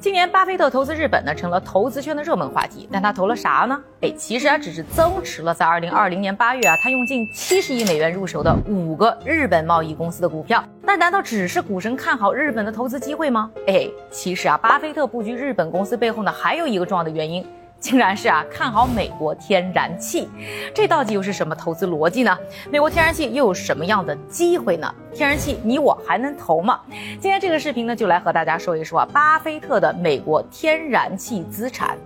[0.00, 2.88] 今年巴菲特投资日本呢，成了投资圈的热门话题。
[2.90, 3.78] 但他投了啥呢？
[4.00, 10.64] 哎，其实啊，只是增持了在二零二零年八月啊，他用近七十亿美元入手的五个日本贸易公司的股票。
[10.80, 13.50] 那难道只是股神看好日本的投资机会吗？
[13.66, 17.44] 哎，其实啊，巴菲特布局日本公司背后呢，还有一个重要的原因。
[17.80, 20.28] 竟然是啊，看好美国天然气，
[20.74, 22.38] 这到底又是什么投资逻辑呢？
[22.70, 24.94] 美国天然气又有什么样的机会呢？
[25.14, 26.78] 天然气你我还能投吗？
[27.18, 31.96] 今天这个视频呢，就来和大家说一说啊，巴菲特的美国天然气资产。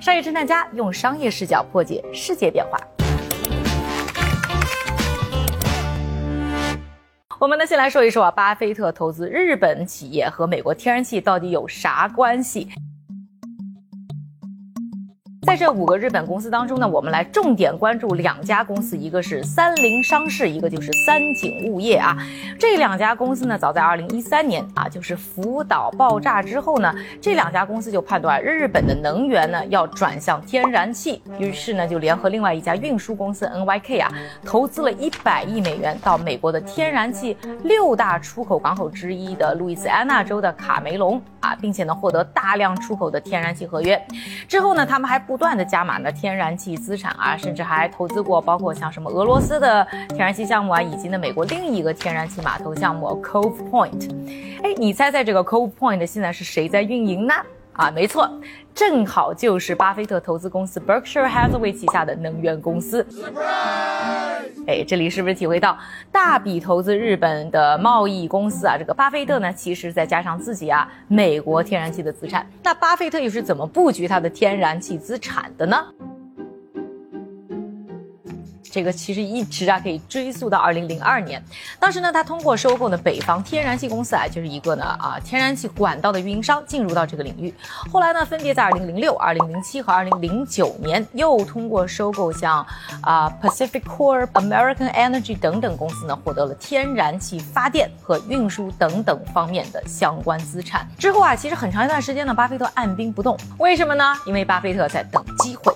[0.00, 2.76] 商业侦探家用商业视角破解世界变化。
[7.38, 12.68] 我们呢，先来说一说啊，巴菲特投资日本企业和美国天然气到底有啥关系？
[15.50, 22.16] 在这五个日本公司当中呢，我们来重点关注两家公司，一个是三菱商事，一个就是三井物业啊。
[22.56, 34.12] 这两家公司呢，早在二零一三年啊，就是福岛爆炸之后呢，这两家公司就判断日本的能源呢要转向天然气，于是呢就联合另外一家运输公司 NYK 啊，
[34.44, 44.00] 投资了一百亿美元到美国的天然气六大出口港口之一的路易斯安那州的卡梅隆啊，并且呢获得大量出口的天然气合约。
[44.46, 45.39] 之后呢，他们还不。
[45.40, 54.10] 不断的加码呢天然气资产啊，甚至还投资过包括像什么俄罗斯的天然气项目啊，以及呢美国另一个天然气码头项目 Cove Point。
[54.62, 57.32] 哎，你猜猜这个 Cove Point 现在是谁在运营呢？
[57.72, 58.30] 啊，没错，
[58.74, 63.06] 正好就是巴菲特投资公司 Berkshire Hathaway 旗下的能源公司。
[64.70, 65.76] 哎，这里是不是体会到
[66.12, 68.76] 大笔投资日本的贸易公司啊？
[68.78, 72.46] 这个巴菲特呢，其实再加上自己啊，美国天然气的资产。
[72.62, 75.84] 那巴菲特又是怎么布局他的天然气资产的呢？
[78.70, 81.42] 这个其实一直啊可以追溯到二零零二年，
[81.78, 87.52] 当时呢他通过收购呢北方天然气公司啊，就是一个呢啊天然气管道的运营商进入到这个领域。
[87.92, 92.64] 后来呢分别在二零零六、二零零七和二零零九年又通过收购像
[93.02, 100.86] 啊 Pacific Core、American Energy 等等公司呢，获得了天然气发电和运输等等方面的相关资产。
[100.98, 104.14] 之后啊其实很长一段时间呢巴菲特按兵不动，为什么呢？
[104.26, 105.74] 因为巴菲特在等机会。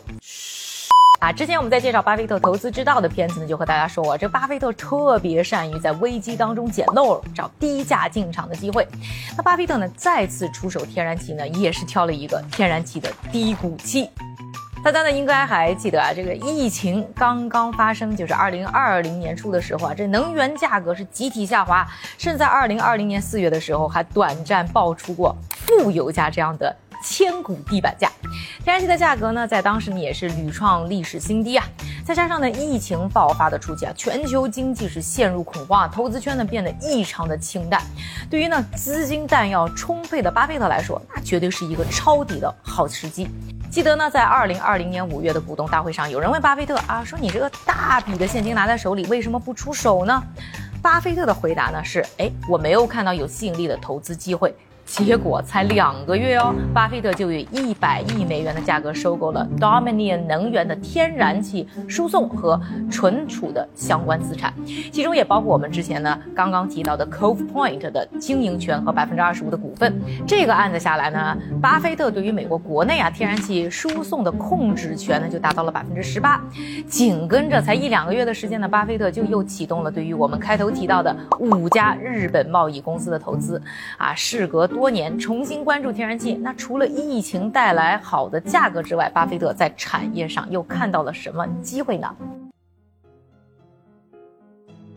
[1.24, 8.86] 啊，之前我们在介绍巴菲特投资之道的片子呢，就和大家说过，这巴菲特特别善于在危机当中捡漏，找低价进场的机会。
[9.34, 14.10] 那巴菲特呢，再次出手天然气呢，也是挑了一个天然气的低谷期。
[14.84, 26.76] 大家呢应该还记得啊，这个疫情刚刚发生，就是二零二零年初的时候啊，这能源价格是集体下滑，甚至在二零二零年四月的时候还短暂爆出过负油价这样的。
[27.02, 28.10] 千古地板价，
[28.64, 31.66] 天然气的价格呢，在当时呢也是屡创历史新低啊。
[32.02, 37.82] 再加上呢，疫情爆发的初期啊，全球经济是陷入恐慌啊，投资圈呢变得异常的清淡。
[38.30, 43.28] 对于呢资金弹药充沛的巴菲特来说，那绝对是一个抄底的好时机。
[43.70, 50.22] 记得呢，在二零二零年五月的股东大会上，有人问巴菲特啊，说你这个大笔的现金拿在手里，为什么不出手呢？
[50.80, 54.56] 巴菲特的回答呢是，哎，我没有看到有吸引力的投资机会。
[54.86, 64.52] 结果才两个月哦，巴菲特就以一百亿美元的价格收购了 Dominion 能源的天然气输送和存储的相关资产，
[64.92, 69.98] 其中也包括我们之前呢刚刚提到的 Cove Point 的经营权和百分之二十五的股份。
[70.26, 76.40] 这个案子下来呢，巴菲特对于美国国内啊天然气输送的控制权呢就达到了百分之十八。
[76.86, 83.60] 紧跟着才一两个月的时间呢，巴菲特就又启动了对于我们开头提到的五家日本贸易公司的投资，
[83.96, 84.68] 啊，事隔。
[84.74, 92.12] 多年重新关注天然气，那除了疫情带来好的价格之外，巴菲特在产业上又看到了什么机会呢？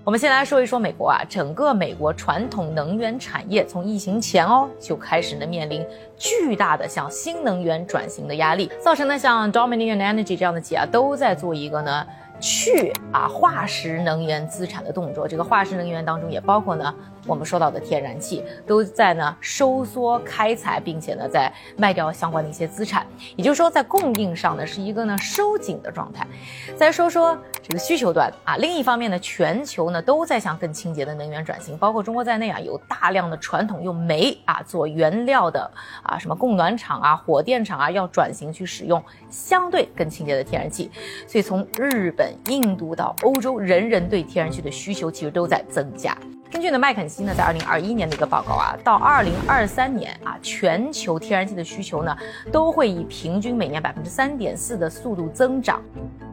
[0.03, 5.85] 我们先来说一说美国啊，整个美国传统能源产业从疫情前哦就开始呢面临
[6.17, 12.07] 巨大的向新能源转型的压力，造成呢像 Dominion Energy 这样的企业啊都在做一个呢。
[12.39, 16.93] 去啊化石能源资产的动作，这个化石能源当中也包括呢
[17.27, 26.25] 我们说到的天然气，都在呢收缩开采，并且呢在卖掉相关的一些资产，也就是说在供应上呢是一个呢收紧的状态。
[26.75, 35.69] 再说说这个需求端啊，另一方面呢全球呢都在向更清洁的能源转型，包括中国在内啊有大量的传统用煤啊做原料的
[36.01, 40.89] 啊什么供暖厂啊火电厂啊要转型去使用相对更清洁的天然气，
[41.27, 42.27] 所以从日本。
[42.47, 46.15] 印度到欧洲，人人对天然气的需求其实都在增加。
[46.49, 52.15] 根据呢麦肯锡呢在二零二一年的一个报告啊，到二零二三年啊，全球天然气的需求呢
[52.51, 55.81] 都会以平均每年百分之三点四的速度增长。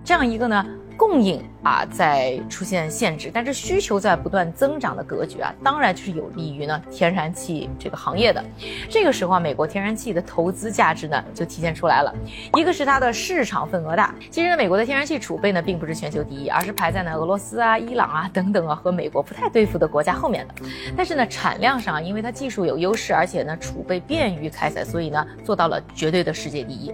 [0.04, 0.64] 这样一个呢
[0.96, 8.44] 供应啊在出现限制，但是需求在不断增长的格局啊，当然就是有利于呢天然气这个行业的。
[8.88, 12.14] 这个时候啊，美国天然气的投资价值呢就体现出来了。
[12.54, 20.54] 一个是它的市场份额大，其实呢，美国的天然气储备呢并不是全球第一，而是排在呢俄罗斯啊、伊朗啊等等啊和美国不太对付的国家后面的。
[20.94, 26.92] 但是呢，产量上因为它技术有优势，而且呢储备便于开采，所以呢做到了绝对的世界第一。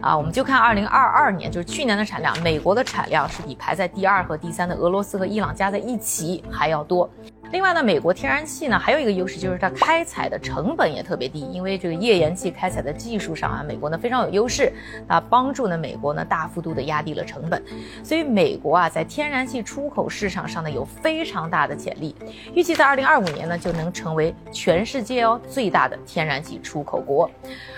[0.00, 7.08] 啊，我们就看二零二二年，就是去年的产量，美国的产量是比排在第二二和第三的俄罗斯和伊朗加在一起还要多。
[7.52, 14.72] 另外呢，美国天然气呢还有一个优势，就是它开采的成本也特别低，因为这个页岩气开采的技术上啊，美国呢非常有优势，
[15.08, 17.60] 啊帮助呢美国呢大幅度的压低了成本，
[18.04, 22.14] 所以美国啊在天然气出口市场上呢有非常大的潜力，
[22.54, 27.28] 预计在二零二五年呢就能成为全世界哦最大的天然气出口国，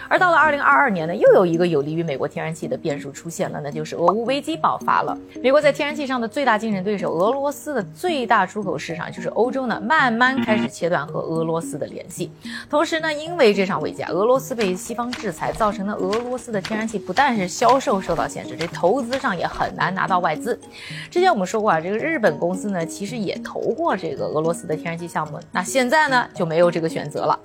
[0.07, 9.62] 而到了二零二二年呢，又有一个有利于美国天然气的变数出现了，那就是俄乌危机爆发了，美国在天然气上的最大竞争对手俄罗斯的最大出口市场就是欧洲。
[9.67, 12.31] 呢，慢慢开始切断和俄罗斯的联系，
[12.69, 20.59] 同时呢，因为这场危机，俄罗斯被西方制裁，造成了俄罗斯的天然气不但是销售受到限制，这投资上也很难拿到外资。
[21.11, 27.39] 之前我们说过啊，这个日本公司呢，其实也投过这个俄罗斯的天然气项目，那现在呢就没有这个选择了。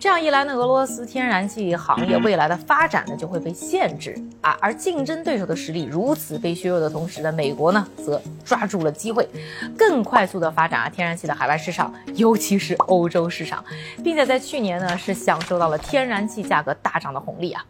[0.00, 9.28] 这样一来呢，俄罗斯天然气行业未来的发展呢就会被限制啊，而竞争对手的实力如此被削弱的同时呢，美国呢则抓住了机会，
[9.76, 11.59] 更快速的发展啊天然气的海外。
[11.60, 13.64] 市场，尤其是欧洲市场，
[14.02, 17.64] 并且在去年呢是享受到了天然气价格大涨的红利啊。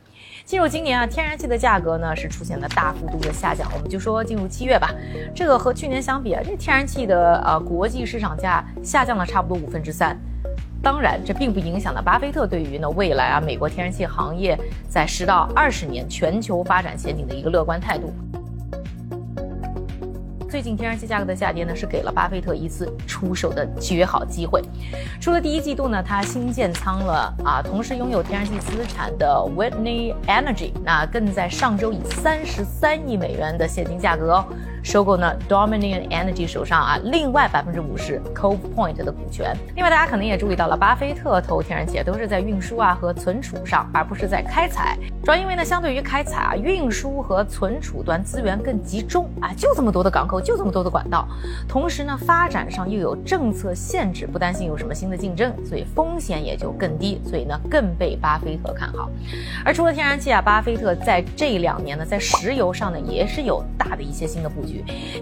[0.44, 3.70] 进入今年啊，天然气的价格呢是出现了大幅度的下降。
[3.74, 4.90] 我们就说进入七月吧，
[5.34, 10.16] 这个和去年相比啊，这天然气的呃国际市场价下降了差不多五分之三。
[10.82, 14.58] 当然，这并不影响了巴菲特对于呢未来啊美国天然气行业
[14.88, 18.10] 在十到二十年全球发展前景的一个乐观态度。
[20.50, 24.60] 最近天然气价格的下跌呢，是给了巴菲特一次出手的绝好机会。
[25.20, 34.44] 除了第一季度呢，他新建仓了啊，同时拥有天然气资产的 Whitney Energy，那更在上周以三十三亿美元的现金价格哦。
[34.82, 39.54] 收购呢，Dominion Energy 手上啊，另外百分之五十 Cove Point 的股权。
[39.76, 44.96] 另外，大家可能也注意到了，巴菲特投天然气都是在运输啊和存储上，而不是在开采。
[45.22, 51.28] 主要因为呢，相对于开采啊，运输和存储端资源更集中啊，就这么多的港口，就这么多的管道。
[51.68, 59.10] 同时呢，发展上又有政策限制，不担心有什么新的竞争，所以风险也就更低，所以呢，更被巴菲特看好。
[59.64, 64.69] 而除了天然气啊，巴菲特在这两年呢，在石油上呢，也是有大的一些新的布局。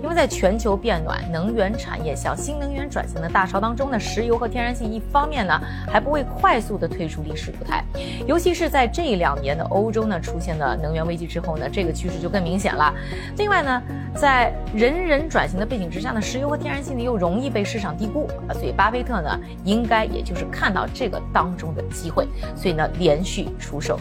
[0.02, 7.84] 因为在全球变暖、能源产业向新能源转型的大潮当中呢，石油和天然气一方面呢还不会快速的退出历史舞台，
[8.26, 12.92] 尤其是在这两年的欧洲呢出现了能源危机之后呢，这个趋势就更明显了。
[13.36, 13.82] 另外呢，
[14.14, 23.98] 在人人转型的背景之下呢，石油和天然气呢又容易被市场低估啊，所以巴菲特呢应该也就是看到这个当中的机会，所以呢连续出手。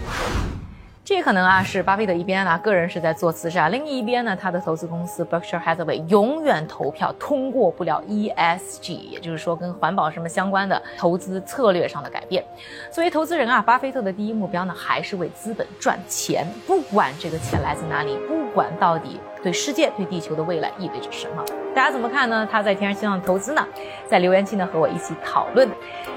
[1.07, 12.43] 这可能啊是巴菲特一边呢个人是在做慈善，另一边呢他的投资公司 Berkshire Hathaway 永远投票通过不了 ESG，也就是说跟环保什么相关的投资策略上的改变。
[12.91, 22.45] 作为投资人啊，巴菲特的第一目标呢还是为资本赚钱，不管这个钱来自哪里，不管到底对世界对地球的未来意味着什么，大家怎么看呢？
[22.51, 23.65] 他在天然气上的投资呢？
[24.09, 25.69] 在留言区呢和我一起讨论。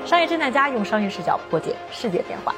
[0.04, 2.52] 商业侦探家用商业视角破解世界变化。